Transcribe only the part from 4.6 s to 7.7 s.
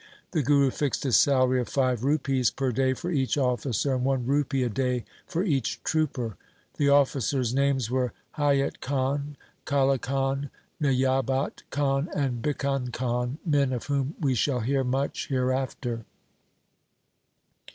a day for each trooper. The officers'